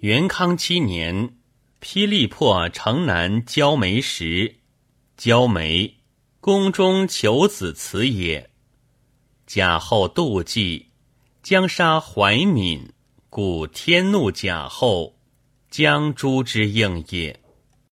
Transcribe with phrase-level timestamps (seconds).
[0.00, 1.36] 元康七年，
[1.80, 4.58] 霹雳破城南焦眉石，
[5.16, 5.96] 焦眉，
[6.40, 8.48] 宫中求子辞也。
[9.44, 10.90] 贾后妒忌，
[11.42, 12.92] 将杀怀敏，
[13.28, 15.18] 故天怒贾后，
[15.68, 17.40] 将诛之应也。